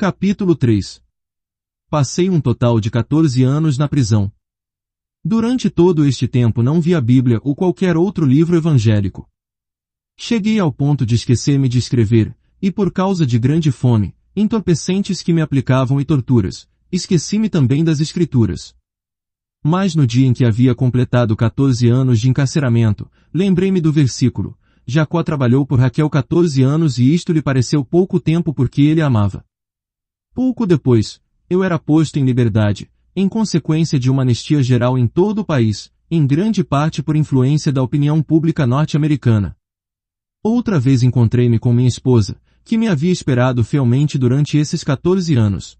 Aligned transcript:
Capítulo 0.00 0.56
3 0.56 1.02
Passei 1.90 2.30
um 2.30 2.40
total 2.40 2.80
de 2.80 2.90
14 2.90 3.42
anos 3.42 3.76
na 3.76 3.86
prisão. 3.86 4.32
Durante 5.22 5.68
todo 5.68 6.06
este 6.06 6.26
tempo 6.26 6.62
não 6.62 6.80
vi 6.80 6.94
a 6.94 7.02
Bíblia 7.02 7.38
ou 7.44 7.54
qualquer 7.54 7.98
outro 7.98 8.24
livro 8.24 8.56
evangélico. 8.56 9.28
Cheguei 10.16 10.58
ao 10.58 10.72
ponto 10.72 11.04
de 11.04 11.16
esquecer-me 11.16 11.68
de 11.68 11.76
escrever, 11.76 12.34
e 12.62 12.72
por 12.72 12.90
causa 12.90 13.26
de 13.26 13.38
grande 13.38 13.70
fome, 13.70 14.16
entorpecentes 14.34 15.20
que 15.20 15.34
me 15.34 15.42
aplicavam 15.42 16.00
e 16.00 16.04
torturas, 16.06 16.66
esqueci-me 16.90 17.50
também 17.50 17.84
das 17.84 18.00
escrituras. 18.00 18.74
Mas 19.62 19.94
no 19.94 20.06
dia 20.06 20.26
em 20.26 20.32
que 20.32 20.46
havia 20.46 20.74
completado 20.74 21.36
14 21.36 21.90
anos 21.90 22.18
de 22.18 22.30
encarceramento, 22.30 23.06
lembrei-me 23.34 23.82
do 23.82 23.92
versículo, 23.92 24.58
Jacó 24.86 25.22
trabalhou 25.22 25.66
por 25.66 25.78
Raquel 25.78 26.08
14 26.08 26.62
anos 26.62 26.98
e 26.98 27.12
isto 27.12 27.34
lhe 27.34 27.42
pareceu 27.42 27.84
pouco 27.84 28.18
tempo 28.18 28.54
porque 28.54 28.80
ele 28.80 29.02
a 29.02 29.06
amava. 29.06 29.44
Pouco 30.42 30.66
depois, 30.66 31.20
eu 31.50 31.62
era 31.62 31.78
posto 31.78 32.18
em 32.18 32.24
liberdade, 32.24 32.90
em 33.14 33.28
consequência 33.28 34.00
de 34.00 34.10
uma 34.10 34.22
anistia 34.22 34.62
geral 34.62 34.96
em 34.96 35.06
todo 35.06 35.40
o 35.40 35.44
país, 35.44 35.92
em 36.10 36.26
grande 36.26 36.64
parte 36.64 37.02
por 37.02 37.14
influência 37.14 37.70
da 37.70 37.82
opinião 37.82 38.22
pública 38.22 38.66
norte-americana. 38.66 39.54
Outra 40.42 40.80
vez 40.80 41.02
encontrei-me 41.02 41.58
com 41.58 41.74
minha 41.74 41.86
esposa, 41.86 42.40
que 42.64 42.78
me 42.78 42.88
havia 42.88 43.12
esperado 43.12 43.62
fielmente 43.62 44.16
durante 44.16 44.56
esses 44.56 44.82
14 44.82 45.34
anos. 45.34 45.78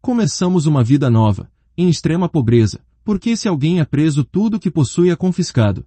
Começamos 0.00 0.66
uma 0.66 0.84
vida 0.84 1.10
nova, 1.10 1.50
em 1.76 1.88
extrema 1.88 2.28
pobreza, 2.28 2.80
porque 3.02 3.36
se 3.36 3.48
alguém 3.48 3.80
é 3.80 3.84
preso 3.84 4.22
tudo 4.22 4.60
que 4.60 4.70
possui 4.70 5.10
é 5.10 5.16
confiscado. 5.16 5.84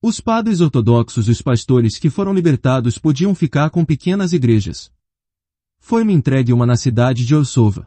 Os 0.00 0.22
padres 0.22 0.62
ortodoxos 0.62 1.28
e 1.28 1.32
os 1.32 1.42
pastores 1.42 1.98
que 1.98 2.08
foram 2.08 2.32
libertados 2.32 2.96
podiam 2.96 3.34
ficar 3.34 3.68
com 3.68 3.84
pequenas 3.84 4.32
igrejas. 4.32 4.90
Foi-me 5.86 6.14
entregue 6.14 6.50
uma 6.50 6.64
na 6.64 6.76
cidade 6.76 7.26
de 7.26 7.34
Orsova. 7.34 7.86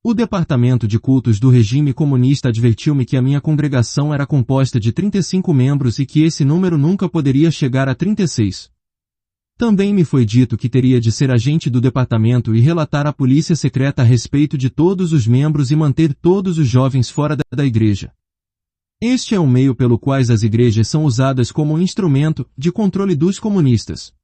O 0.00 0.14
departamento 0.14 0.86
de 0.86 0.96
cultos 0.96 1.40
do 1.40 1.50
regime 1.50 1.92
comunista 1.92 2.50
advertiu-me 2.50 3.04
que 3.04 3.16
a 3.16 3.20
minha 3.20 3.40
congregação 3.40 4.14
era 4.14 4.24
composta 4.24 4.78
de 4.78 4.92
35 4.92 5.52
membros 5.52 5.98
e 5.98 6.06
que 6.06 6.22
esse 6.22 6.44
número 6.44 6.78
nunca 6.78 7.08
poderia 7.08 7.50
chegar 7.50 7.88
a 7.88 7.96
36. 7.96 8.70
Também 9.58 9.92
me 9.92 10.04
foi 10.04 10.24
dito 10.24 10.56
que 10.56 10.68
teria 10.68 11.00
de 11.00 11.10
ser 11.10 11.32
agente 11.32 11.68
do 11.68 11.80
departamento 11.80 12.54
e 12.54 12.60
relatar 12.60 13.08
à 13.08 13.12
polícia 13.12 13.56
secreta 13.56 14.02
a 14.02 14.04
respeito 14.04 14.56
de 14.56 14.70
todos 14.70 15.12
os 15.12 15.26
membros 15.26 15.72
e 15.72 15.76
manter 15.76 16.14
todos 16.14 16.58
os 16.58 16.68
jovens 16.68 17.10
fora 17.10 17.34
da, 17.34 17.42
da 17.52 17.66
igreja. 17.66 18.12
Este 19.02 19.34
é 19.34 19.40
o 19.40 19.48
meio 19.48 19.74
pelo 19.74 19.98
qual 19.98 20.20
as 20.20 20.44
igrejas 20.44 20.86
são 20.86 21.04
usadas 21.04 21.50
como 21.50 21.74
um 21.74 21.80
instrumento 21.80 22.48
de 22.56 22.70
controle 22.70 23.16
dos 23.16 23.40
comunistas. 23.40 24.14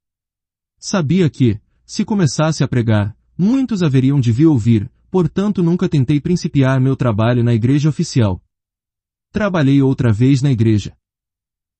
Sabia 0.79 1.29
que, 1.29 1.61
se 1.87 2.05
começasse 2.05 2.65
a 2.65 2.69
pregar, 2.69 3.17
muitos 3.39 3.81
haveriam 3.81 4.21
de 4.21 4.33
vir 4.33 4.47
ouvir, 4.47 4.91
portanto 5.09 5.63
nunca 5.63 5.89
tentei 5.89 6.21
principiar 6.21 6.81
meu 6.81 6.97
trabalho 6.97 7.45
na 7.45 7.55
igreja 7.55 7.89
oficial. 7.89 8.43
Trabalhei 9.33 9.81
outra 9.81 10.13
vez 10.13 10.43
na 10.43 10.51
igreja 10.51 10.97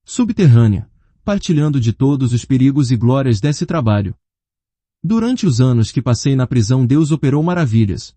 subterrânea, 0.05 0.89
partilhando 1.25 1.81
de 1.81 1.93
todos 1.93 2.33
os 2.33 2.45
perigos 2.45 2.93
e 2.93 2.97
glórias 2.97 3.41
desse 3.41 3.67
trabalho. 3.67 4.15
Durante 5.03 5.45
os 5.45 5.61
anos 5.61 5.91
que 5.91 6.01
passei 6.01 6.37
na 6.37 6.47
prisão 6.47 6.87
Deus 6.87 7.11
operou 7.11 7.43
maravilhas. 7.43 8.15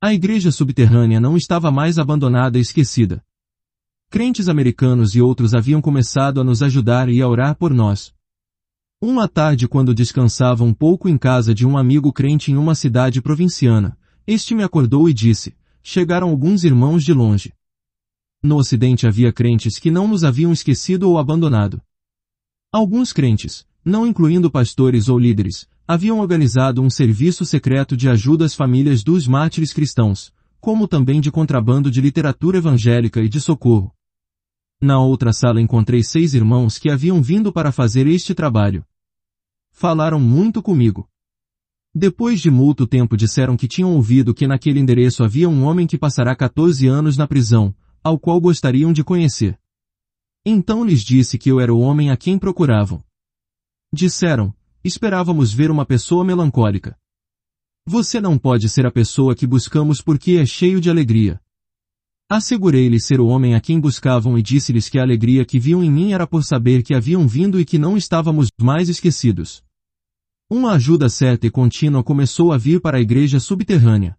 A 0.00 0.14
igreja 0.14 0.52
subterrânea 0.52 1.18
não 1.18 1.36
estava 1.36 1.72
mais 1.72 1.98
abandonada 1.98 2.58
e 2.58 2.60
esquecida. 2.60 3.24
Crentes 4.08 4.48
americanos 4.48 5.16
e 5.16 5.20
outros 5.20 5.54
haviam 5.54 5.80
começado 5.80 6.40
a 6.40 6.44
nos 6.44 6.62
ajudar 6.62 7.08
e 7.08 7.20
a 7.20 7.28
orar 7.28 7.56
por 7.56 7.74
nós. 7.74 8.14
Uma 9.04 9.26
tarde 9.26 9.66
quando 9.66 9.92
descansava 9.92 10.62
um 10.62 10.72
pouco 10.72 11.08
em 11.08 11.18
casa 11.18 11.52
de 11.52 11.66
um 11.66 11.76
amigo 11.76 12.12
crente 12.12 12.52
em 12.52 12.56
uma 12.56 12.72
cidade 12.72 13.20
provinciana, 13.20 13.98
este 14.24 14.54
me 14.54 14.62
acordou 14.62 15.08
e 15.08 15.12
disse, 15.12 15.56
chegaram 15.82 16.28
alguns 16.28 16.62
irmãos 16.62 17.02
de 17.02 17.12
longe. 17.12 17.52
No 18.40 18.58
ocidente 18.58 19.04
havia 19.04 19.32
crentes 19.32 19.80
que 19.80 19.90
não 19.90 20.06
nos 20.06 20.22
haviam 20.22 20.52
esquecido 20.52 21.10
ou 21.10 21.18
abandonado. 21.18 21.82
Alguns 22.72 23.12
crentes, 23.12 23.66
não 23.84 24.06
incluindo 24.06 24.48
pastores 24.48 25.08
ou 25.08 25.18
líderes, 25.18 25.68
haviam 25.84 26.20
organizado 26.20 26.80
um 26.80 26.88
serviço 26.88 27.44
secreto 27.44 27.96
de 27.96 28.08
ajuda 28.08 28.44
às 28.44 28.54
famílias 28.54 29.02
dos 29.02 29.26
mártires 29.26 29.72
cristãos, 29.72 30.32
como 30.60 30.86
também 30.86 31.20
de 31.20 31.32
contrabando 31.32 31.90
de 31.90 32.00
literatura 32.00 32.58
evangélica 32.58 33.20
e 33.20 33.28
de 33.28 33.40
socorro. 33.40 33.92
Na 34.80 35.00
outra 35.00 35.32
sala 35.32 35.60
encontrei 35.60 36.04
seis 36.04 36.34
irmãos 36.34 36.78
que 36.78 36.88
haviam 36.88 37.20
vindo 37.20 37.52
para 37.52 37.72
fazer 37.72 38.06
este 38.06 38.32
trabalho. 38.32 38.84
Falaram 39.82 40.20
muito 40.20 40.62
comigo. 40.62 41.08
Depois 41.92 42.40
de 42.40 42.52
muito 42.52 42.86
tempo 42.86 43.16
disseram 43.16 43.56
que 43.56 43.66
tinham 43.66 43.92
ouvido 43.92 44.32
que 44.32 44.46
naquele 44.46 44.78
endereço 44.78 45.24
havia 45.24 45.48
um 45.48 45.64
homem 45.64 45.88
que 45.88 45.98
passará 45.98 46.36
14 46.36 46.86
anos 46.86 47.16
na 47.16 47.26
prisão, 47.26 47.74
ao 48.00 48.16
qual 48.16 48.40
gostariam 48.40 48.92
de 48.92 49.02
conhecer. 49.02 49.58
Então 50.46 50.84
lhes 50.84 51.02
disse 51.02 51.36
que 51.36 51.50
eu 51.50 51.58
era 51.58 51.74
o 51.74 51.80
homem 51.80 52.12
a 52.12 52.16
quem 52.16 52.38
procuravam. 52.38 53.02
Disseram, 53.92 54.54
esperávamos 54.84 55.52
ver 55.52 55.68
uma 55.68 55.84
pessoa 55.84 56.22
melancólica. 56.22 56.96
Você 57.84 58.20
não 58.20 58.38
pode 58.38 58.68
ser 58.68 58.86
a 58.86 58.92
pessoa 58.92 59.34
que 59.34 59.48
buscamos 59.48 60.00
porque 60.00 60.36
é 60.36 60.46
cheio 60.46 60.80
de 60.80 60.90
alegria. 60.90 61.40
Assegurei-lhes 62.30 63.04
ser 63.04 63.20
o 63.20 63.26
homem 63.26 63.56
a 63.56 63.60
quem 63.60 63.80
buscavam 63.80 64.38
e 64.38 64.42
disse-lhes 64.42 64.88
que 64.88 65.00
a 65.00 65.02
alegria 65.02 65.44
que 65.44 65.58
viam 65.58 65.82
em 65.82 65.90
mim 65.90 66.12
era 66.12 66.24
por 66.24 66.44
saber 66.44 66.84
que 66.84 66.94
haviam 66.94 67.26
vindo 67.26 67.58
e 67.58 67.64
que 67.64 67.80
não 67.80 67.96
estávamos 67.96 68.46
mais 68.60 68.88
esquecidos. 68.88 69.60
Uma 70.54 70.72
ajuda 70.72 71.08
certa 71.08 71.46
e 71.46 71.50
contínua 71.50 72.04
começou 72.04 72.52
a 72.52 72.58
vir 72.58 72.78
para 72.78 72.98
a 72.98 73.00
igreja 73.00 73.40
subterrânea. 73.40 74.14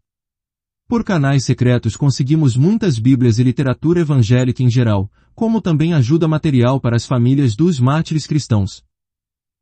Por 0.87 1.03
canais 1.03 1.45
secretos 1.45 1.95
conseguimos 1.95 2.57
muitas 2.57 2.97
bíblias 2.97 3.37
e 3.37 3.43
literatura 3.43 3.99
evangélica 3.99 4.63
em 4.63 4.67
geral, 4.67 5.11
como 5.35 5.61
também 5.61 5.93
ajuda 5.93 6.27
material 6.27 6.81
para 6.81 6.95
as 6.95 7.05
famílias 7.05 7.55
dos 7.55 7.79
mártires 7.79 8.25
cristãos. 8.25 8.83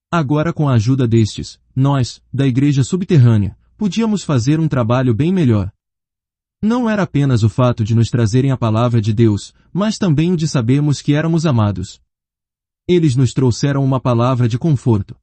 Agora 0.09 0.54
com 0.54 0.70
a 0.70 0.76
ajuda 0.76 1.06
destes, 1.06 1.59
nós, 1.76 2.24
da 2.34 2.48
igreja 2.48 2.86
subterrânea, 2.86 3.58
podíamos 3.78 4.24
fazer 4.24 4.58
um 4.58 4.70
trabalho 4.70 5.14
bem 5.14 5.34
melhor. 5.34 5.74
Não 6.64 6.90
era 6.90 7.03
apenas 7.03 7.44
o 7.44 7.50
fato 7.50 7.84
de 7.84 7.94
nos 7.94 8.09
trazerem 8.09 8.50
a 8.50 8.56
palavra 8.56 9.02
de 9.02 9.12
Deus, 9.12 9.53
mas 9.74 9.98
também 9.98 10.32
o 10.32 10.38
de 10.38 10.48
sabermos 10.48 11.02
que 11.02 11.16
éramos 11.16 11.46
amados. 11.46 12.02
Eles 12.88 13.18
nos 13.18 13.34
trouxeram 13.34 13.84
uma 13.84 14.00
palavra 14.00 14.48
de 14.48 14.58
conforto. 14.58 15.21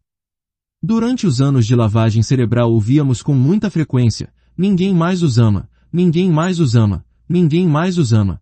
Durante 0.81 1.27
os 1.27 1.41
anos 1.41 1.66
de 1.66 1.75
lavagem 1.75 2.22
cerebral 2.22 2.72
ouvíamos 2.72 3.21
com 3.21 3.34
muita 3.34 3.69
frequência, 3.69 4.33
ninguém 4.56 4.94
mais 4.94 5.25
os 5.25 5.37
ama, 5.37 5.69
ninguém 5.93 6.31
mais 6.31 6.61
os 6.61 6.77
ama, 6.77 7.05
ninguém 7.28 7.66
mais 7.66 7.99
os 7.99 8.12
ama. 8.12 8.41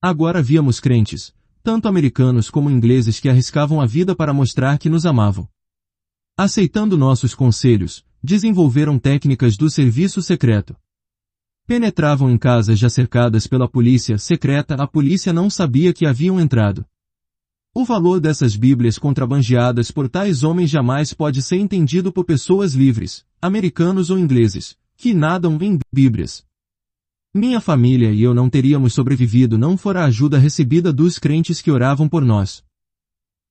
Agora 0.00 0.40
víamos 0.40 0.78
crentes, 0.78 1.34
tanto 1.60 1.88
americanos 1.88 2.48
como 2.50 2.70
ingleses 2.70 3.18
que 3.18 3.28
arriscavam 3.28 3.80
a 3.80 3.86
vida 3.86 4.14
para 4.14 4.32
mostrar 4.32 4.78
que 4.78 4.88
nos 4.88 5.04
amavam. 5.04 5.48
Aceitando 6.38 6.96
nossos 6.96 7.34
conselhos, 7.34 8.04
desenvolveram 8.22 8.96
técnicas 8.96 9.56
do 9.56 9.68
serviço 9.68 10.22
secreto. 10.22 10.76
Penetravam 11.66 12.30
em 12.30 12.38
casas 12.38 12.78
já 12.78 12.88
cercadas 12.88 13.48
pela 13.48 13.68
polícia 13.68 14.18
secreta, 14.18 14.76
a 14.76 14.86
polícia 14.86 15.32
não 15.32 15.50
sabia 15.50 15.92
que 15.92 16.06
haviam 16.06 16.40
entrado. 16.40 16.86
O 17.72 17.84
valor 17.84 18.18
dessas 18.18 18.56
Bíblias 18.56 18.98
contrabandeadas 18.98 19.92
por 19.92 20.08
tais 20.08 20.42
homens 20.42 20.68
jamais 20.68 21.14
pode 21.14 21.40
ser 21.40 21.56
entendido 21.56 22.12
por 22.12 22.24
pessoas 22.24 22.74
livres, 22.74 23.24
americanos 23.40 24.10
ou 24.10 24.18
ingleses, 24.18 24.76
que 24.96 25.14
nadam 25.14 25.56
em 25.62 25.78
Bíblias. 25.92 26.44
Minha 27.32 27.60
família 27.60 28.10
e 28.10 28.22
eu 28.22 28.34
não 28.34 28.50
teríamos 28.50 28.92
sobrevivido 28.92 29.56
não 29.56 29.76
fora 29.76 30.00
a 30.00 30.06
ajuda 30.06 30.36
recebida 30.36 30.92
dos 30.92 31.16
crentes 31.16 31.62
que 31.62 31.70
oravam 31.70 32.08
por 32.08 32.24
nós. 32.24 32.64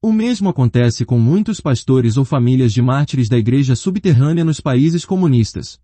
O 0.01 0.11
mesmo 0.11 0.49
acontece 0.49 1.05
com 1.05 1.17
muitos 1.17 1.61
pastores 1.61 2.17
ou 2.17 2.25
famílias 2.25 2.73
de 2.73 2.81
mártires 2.81 3.29
da 3.29 3.37
igreja 3.37 3.73
subterrânea 3.73 4.43
nos 4.43 4.59
países 4.59 5.05
comunistas. 5.05 5.79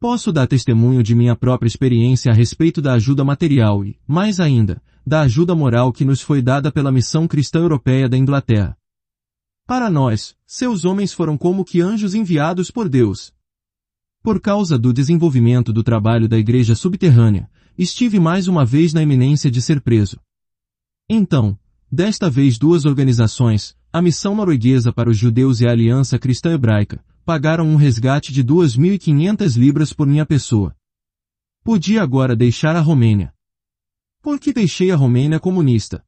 Posso 0.00 0.32
dar 0.32 0.46
testemunho 0.46 1.02
de 1.02 1.14
minha 1.14 1.36
própria 1.36 1.68
experiência 1.68 2.32
a 2.32 2.34
respeito 2.34 2.80
da 2.80 2.94
ajuda 2.94 3.22
material 3.22 3.84
e, 3.84 3.98
mais 4.08 4.40
ainda, 4.40 4.82
da 5.06 5.20
ajuda 5.20 5.54
moral 5.54 5.92
que 5.92 6.06
nos 6.06 6.22
foi 6.22 6.40
dada 6.40 6.72
pela 6.72 6.90
missão 6.90 7.28
cristã 7.28 7.58
europeia 7.58 8.08
da 8.08 8.16
Inglaterra. 8.16 8.74
Para 9.66 9.90
nós, 9.90 10.34
seus 10.46 10.86
homens 10.86 11.12
foram 11.12 11.36
como 11.36 11.66
que 11.66 11.82
anjos 11.82 12.14
enviados 12.14 12.70
por 12.70 12.88
Deus. 12.88 13.30
Por 14.22 14.40
causa 14.40 14.78
do 14.78 14.90
desenvolvimento 14.90 15.70
do 15.70 15.82
trabalho 15.82 16.26
da 16.26 16.38
igreja 16.38 16.74
subterrânea, 16.74 17.50
estive 17.76 18.18
mais 18.18 18.48
uma 18.48 18.64
vez 18.64 18.94
na 18.94 19.02
iminência 19.02 19.50
de 19.50 19.60
ser 19.60 19.82
preso. 19.82 20.18
Então, 21.10 21.58
desta 21.92 22.30
vez 22.30 22.56
duas 22.56 22.86
organizações, 22.86 23.76
a 23.92 24.00
Missão 24.00 24.34
Norueguesa 24.34 24.94
para 24.94 25.10
os 25.10 25.18
Judeus 25.18 25.60
e 25.60 25.66
a 25.66 25.72
Aliança 25.72 26.18
Cristã 26.18 26.54
Hebraica, 26.54 27.04
pagaram 27.30 27.64
um 27.64 27.76
resgate 27.76 28.32
de 28.32 28.42
2.500 28.42 29.56
libras 29.56 29.92
por 29.92 30.04
minha 30.04 30.26
pessoa. 30.26 30.74
Podia 31.62 32.02
agora 32.02 32.34
deixar 32.34 32.74
a 32.74 32.80
Romênia. 32.80 33.32
Por 34.20 34.40
que 34.40 34.52
deixei 34.52 34.90
a 34.90 34.96
Romênia 34.96 35.38
comunista? 35.38 36.04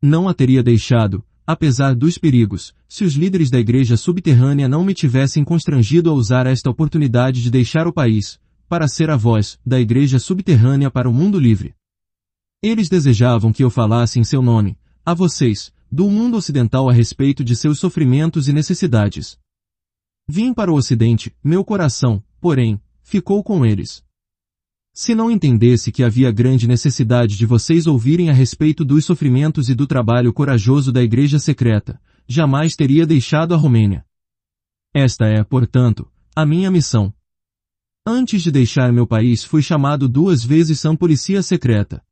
Não 0.00 0.30
a 0.30 0.32
teria 0.32 0.62
deixado, 0.62 1.22
apesar 1.46 1.94
dos 1.94 2.16
perigos, 2.16 2.74
se 2.88 3.04
os 3.04 3.16
líderes 3.16 3.50
da 3.50 3.60
igreja 3.60 3.98
subterrânea 3.98 4.66
não 4.66 4.82
me 4.82 4.94
tivessem 4.94 5.44
constrangido 5.44 6.08
a 6.08 6.14
usar 6.14 6.46
esta 6.46 6.70
oportunidade 6.70 7.42
de 7.42 7.50
deixar 7.50 7.86
o 7.86 7.92
país, 7.92 8.40
para 8.66 8.88
ser 8.88 9.10
a 9.10 9.16
voz 9.16 9.58
da 9.62 9.78
igreja 9.78 10.18
subterrânea 10.18 10.90
para 10.90 11.06
o 11.06 11.12
mundo 11.12 11.38
livre. 11.38 11.74
Eles 12.62 12.88
desejavam 12.88 13.52
que 13.52 13.62
eu 13.62 13.68
falasse 13.68 14.18
em 14.18 14.24
seu 14.24 14.40
nome, 14.40 14.78
a 15.04 15.12
vocês, 15.12 15.70
do 15.92 16.08
mundo 16.08 16.38
ocidental 16.38 16.88
a 16.88 16.94
respeito 16.94 17.44
de 17.44 17.54
seus 17.54 17.78
sofrimentos 17.78 18.48
e 18.48 18.54
necessidades. 18.54 19.38
Vim 20.32 20.54
para 20.54 20.70
o 20.70 20.76
ocidente, 20.76 21.34
meu 21.42 21.64
coração, 21.64 22.22
porém, 22.40 22.80
ficou 23.02 23.42
com 23.42 23.66
eles. 23.66 24.00
Se 24.94 25.12
não 25.12 25.28
entendesse 25.28 25.90
que 25.90 26.04
havia 26.04 26.30
grande 26.30 26.68
necessidade 26.68 27.36
de 27.36 27.44
vocês 27.44 27.88
ouvirem 27.88 28.30
a 28.30 28.32
respeito 28.32 28.84
dos 28.84 29.04
sofrimentos 29.04 29.68
e 29.68 29.74
do 29.74 29.88
trabalho 29.88 30.32
corajoso 30.32 30.92
da 30.92 31.02
igreja 31.02 31.40
secreta, 31.40 32.00
jamais 32.28 32.76
teria 32.76 33.04
deixado 33.04 33.54
a 33.54 33.56
Romênia. 33.56 34.06
Esta 34.94 35.26
é, 35.26 35.42
portanto, 35.42 36.08
a 36.36 36.46
minha 36.46 36.70
missão. 36.70 37.12
Antes 38.06 38.40
de 38.40 38.52
deixar 38.52 38.92
meu 38.92 39.08
país 39.08 39.42
fui 39.42 39.62
chamado 39.62 40.08
duas 40.08 40.44
vezes 40.44 40.78
São 40.78 40.94
Policia 40.94 41.42
Secreta. 41.42 42.04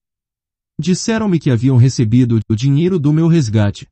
Disseram-me 0.76 1.38
que 1.38 1.52
haviam 1.52 1.76
recebido 1.76 2.40
o 2.48 2.56
dinheiro 2.56 2.98
do 2.98 3.12
meu 3.12 3.28
resgate. 3.28 3.88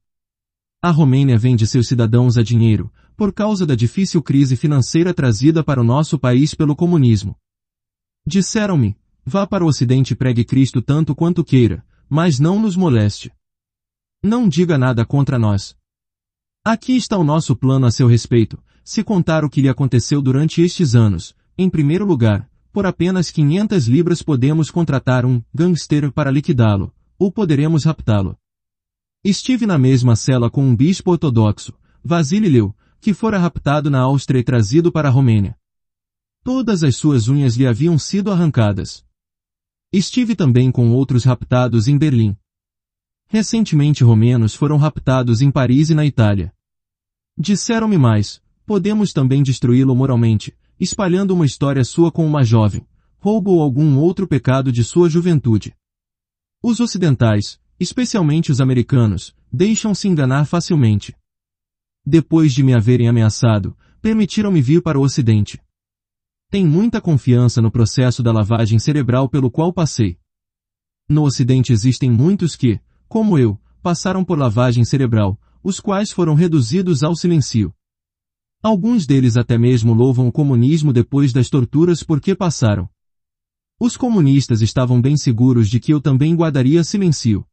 A 0.83 0.91
Romênia 0.91 1.39
vende 1.39 1.65
seus 1.65 1.87
cidadãos 1.87 2.37
a 2.37 2.43
dinheiro, 2.43 2.93
por 3.17 3.33
causa 3.33 3.65
da 3.65 3.75
difícil 3.75 4.23
crise 4.23 4.57
financeira 4.57 5.15
trazida 5.15 5.65
para 5.65 5.81
o 5.81 5.85
nosso 5.85 6.19
país 6.19 6.55
pelo 6.55 6.77
comunismo. 6.77 7.37
Disseram-me, 8.27 8.97
vá 9.25 9.47
para 9.47 9.65
o 9.65 9.69
ocidente 9.69 10.13
e 10.13 10.17
pregue 10.17 10.45
Cristo 10.45 10.83
tanto 10.83 11.15
quanto 11.15 11.43
queira, 11.43 11.85
mas 12.09 12.39
não 12.39 12.61
nos 12.61 12.77
moleste. 12.77 13.33
Não 14.23 14.49
diga 14.49 14.77
nada 14.77 15.07
contra 15.07 15.39
nós. 15.39 15.77
Aqui 16.65 16.97
está 16.97 17.17
o 17.17 17.25
nosso 17.25 17.57
plano 17.57 17.87
a 17.87 17.91
seu 17.91 18.07
respeito, 18.07 18.63
se 18.85 19.03
contar 19.03 19.45
o 19.45 19.51
que 19.51 19.63
lhe 19.63 19.69
aconteceu 19.69 20.21
durante 20.21 20.61
estes 20.61 20.95
anos. 20.95 21.35
Em 21.57 21.71
primeiro 21.71 22.05
lugar, 22.05 22.51
por 22.73 22.85
apenas 22.85 23.31
500 23.31 23.89
libras 23.89 24.21
podemos 24.21 24.71
contratar 24.71 25.25
um 25.25 25.43
gangster 25.55 26.13
para 26.13 26.31
liquidá-lo, 26.31 26.93
ou 27.19 27.33
poderemos 27.33 27.85
raptá-lo. 27.85 28.37
Estive 29.25 29.65
na 29.65 29.79
mesma 29.79 30.15
cela 30.15 30.51
com 30.51 30.63
um 30.63 30.77
bispo 30.77 31.13
ortodoxo, 31.13 31.73
Vasile 32.05 32.73
que 33.07 33.15
fora 33.15 33.39
raptado 33.39 33.89
na 33.89 34.01
Áustria 34.01 34.41
e 34.41 34.43
trazido 34.43 34.91
para 34.91 35.07
a 35.07 35.13
Romênia. 35.13 35.57
Todas 36.43 36.83
as 36.83 36.97
suas 36.97 37.29
unhas 37.29 37.55
lhe 37.55 37.65
haviam 37.65 37.97
sido 37.97 38.33
arrancadas. 38.33 39.07
Estive 39.93 40.35
também 40.35 40.73
com 40.73 40.91
outros 40.91 41.23
raptados 41.23 41.87
em 41.87 41.97
Berlim. 41.97 42.37
Recentemente 43.29 44.03
romenos 44.03 44.57
foram 44.57 44.77
raptados 44.77 45.41
em 45.41 45.53
Paris 45.53 45.91
e 45.91 45.95
na 45.95 46.05
Itália. 46.05 46.53
Disseram-me 47.39 47.97
mais, 47.97 48.43
podemos 48.67 49.13
também 49.13 49.41
destruí-lo 49.41 49.95
moralmente, 49.95 50.53
espalhando 50.81 51.33
uma 51.33 51.47
história 51.47 51.85
sua 51.85 52.11
com 52.11 52.27
uma 52.27 52.43
jovem, 52.43 52.85
roubo 53.21 53.53
ou 53.53 53.63
algum 53.63 54.01
outro 54.01 54.27
pecado 54.27 54.73
de 54.73 54.83
sua 54.83 55.09
juventude. 55.09 55.77
Os 56.61 56.81
ocidentais, 56.81 57.61
especialmente 57.79 58.51
os 58.51 58.61
americanos, 58.61 59.33
deixam-se 59.53 60.09
enganar 60.09 60.45
facilmente. 60.45 61.15
Depois 62.07 62.55
de 62.55 62.63
me 62.63 62.73
haverem 62.73 63.09
ameaçado, 63.09 63.77
permitiram-me 64.01 64.63
vir 64.63 64.81
para 64.81 64.97
o 64.97 65.03
ocidente. 65.03 65.61
Tem 66.49 66.65
muita 66.65 67.01
confiança 67.01 67.61
no 67.61 67.73
processo 67.73 68.23
da 68.23 68.31
lavagem 68.31 68.79
cerebral 68.79 69.29
pelo 69.29 69.51
qual 69.51 69.73
passei. 69.73 70.17
No 71.09 71.25
Ocidente 71.25 71.73
existem 71.73 72.09
muitos 72.09 72.55
que, 72.55 72.81
como 73.09 73.37
eu, 73.37 73.61
passaram 73.83 74.25
por 74.25 74.39
lavagem 74.39 74.85
cerebral, 74.85 75.37
os 75.63 75.81
quais 75.81 76.13
foram 76.13 76.35
reduzidos 76.35 77.03
ao 77.03 77.17
silêncio. 77.17 77.75
Alguns 78.63 79.07
deles 79.07 79.37
até 79.37 79.59
mesmo 79.59 79.93
louvam 79.93 80.29
o 80.29 80.33
comunismo 80.33 80.93
depois 80.93 81.33
das 81.33 81.49
torturas 81.49 82.05
porque 82.05 82.35
passaram. 82.37 82.89
Os 83.79 83.97
comunistas 83.97 84.63
estavam 84.63 85.01
bem 85.01 85.17
seguros 85.17 85.69
de 85.69 85.81
que 85.81 85.93
eu 85.93 86.01
também 86.01 86.35
guardaria 86.35 86.83
silêncio. 86.85 87.45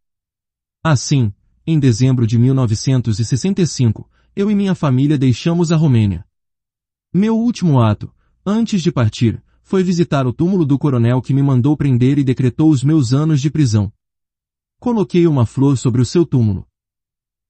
Assim, 0.84 1.34
em 1.66 1.80
dezembro 1.80 2.28
de 2.28 2.38
1965, 2.38 4.10
eu 4.36 4.50
e 4.50 4.56
minha 4.56 4.76
família 4.76 5.18
deixamos 5.18 5.72
a 5.72 5.76
Romênia. 5.76 6.26
Meu 7.14 7.38
último 7.38 7.80
ato, 7.80 8.14
Antes 8.46 8.82
de 8.82 8.92
partir, 8.92 9.42
foi 9.62 9.84
visitar 9.84 10.28
o 10.28 10.34
túmulo 10.34 10.66
do 10.66 10.78
coronel 10.78 11.22
que 11.22 11.34
me 11.34 11.42
mandou 11.42 11.78
prender 11.78 12.20
e 12.20 12.26
decretou 12.26 12.70
os 12.70 12.84
meus 12.84 13.14
anos 13.14 13.40
de 13.40 13.50
prisão. 13.50 13.92
Coloquei 14.82 15.26
uma 15.28 15.46
flor 15.46 15.78
sobre 15.78 16.02
o 16.02 16.06
seu 16.06 16.26
túmulo. 16.26 16.68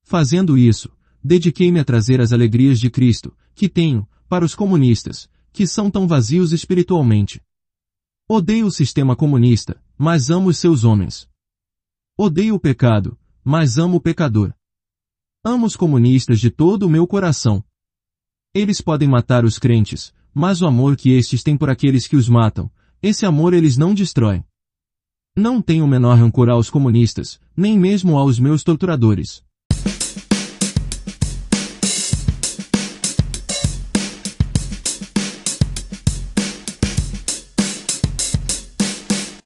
Fazendo 0.04 0.56
isso, 0.56 0.96
dediquei-me 1.24 1.80
a 1.80 1.84
trazer 1.84 2.22
as 2.22 2.32
alegrias 2.32 2.80
de 2.80 2.92
Cristo, 2.92 3.36
que 3.56 3.68
tenho, 3.68 4.08
para 4.30 4.46
os 4.46 4.54
comunistas, 4.54 5.28
que 5.52 5.66
são 5.66 5.90
tão 5.90 6.08
vazios 6.08 6.54
espiritualmente. 6.54 7.42
Odeio 8.30 8.68
o 8.68 8.72
sistema 8.72 9.16
comunista, 9.16 9.82
mas 9.98 10.30
amo 10.30 10.50
os 10.50 10.60
seus 10.60 10.84
homens. 10.84 11.28
Odeio 12.16 12.54
o 12.54 12.60
pecado, 12.60 13.18
mas 13.44 13.80
amo 13.80 13.98
o 13.98 14.02
pecador. 14.02 14.54
Amo 15.46 15.66
os 15.66 15.76
comunistas 15.76 16.40
de 16.40 16.50
todo 16.50 16.84
o 16.84 16.90
meu 16.90 17.06
coração. 17.06 17.62
Eles 18.54 18.80
podem 18.80 19.10
matar 19.10 19.44
os 19.44 19.60
crentes, 19.60 20.14
mas 20.34 20.62
o 20.62 20.66
amor 20.66 20.96
que 20.96 21.12
estes 21.12 21.44
têm 21.44 21.58
por 21.58 21.70
aqueles 21.70 22.08
que 22.08 22.16
os 22.16 22.30
matam, 22.30 22.72
esse 23.02 23.26
amor 23.26 23.54
eles 23.54 23.76
não 23.76 23.94
destroem. 23.94 24.42
Não 25.36 25.62
tenho 25.62 25.84
o 25.84 25.88
menor 25.88 26.18
rancor 26.18 26.48
aos 26.50 26.70
comunistas, 26.70 27.42
nem 27.58 27.78
mesmo 27.78 28.18
aos 28.18 28.40
meus 28.40 28.64
torturadores. 28.64 29.44